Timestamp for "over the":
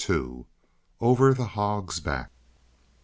0.99-1.45